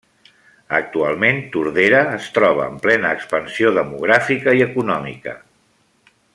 Actualment 0.77 1.41
Tordera 1.55 1.99
es 2.13 2.31
troba 2.37 2.65
en 2.71 2.79
plena 2.87 3.13
expansió 3.19 3.75
demogràfica 3.79 4.59
i 4.61 4.65
econòmica. 4.71 5.41